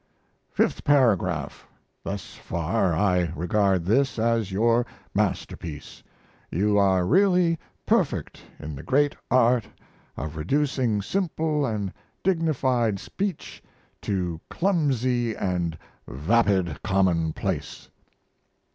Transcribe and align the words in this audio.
Fifth 0.49 0.83
Paragraph. 0.83 1.67
Thus 2.03 2.33
far 2.33 2.95
I 2.95 3.31
regard 3.35 3.85
this 3.85 4.17
as 4.17 4.51
your 4.51 4.83
masterpiece! 5.13 6.01
You 6.49 6.79
are 6.79 7.05
really 7.05 7.59
perfect 7.85 8.41
in 8.57 8.75
the 8.75 8.81
great 8.81 9.15
art 9.29 9.67
of 10.17 10.37
reducing 10.37 11.03
simple 11.03 11.71
& 12.05 12.23
dignified 12.23 12.99
speech 12.99 13.61
to 14.01 14.41
clumsy 14.49 15.35
& 15.35 16.07
vapid 16.07 16.81
commonplace. 16.81 17.87